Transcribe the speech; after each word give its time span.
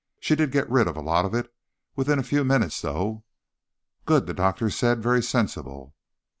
"She 0.19 0.33
did 0.35 0.49
get 0.51 0.67
rid 0.67 0.87
of 0.87 0.97
a 0.97 0.99
lot 0.99 1.25
of 1.25 1.35
it 1.35 1.53
within 1.95 2.17
a 2.17 2.23
few 2.23 2.43
minutes, 2.43 2.81
though." 2.81 3.23
"Good," 4.07 4.25
the 4.25 4.33
doctor 4.33 4.71
said. 4.71 4.97
"Very 5.03 5.21
sensible." 5.21 5.93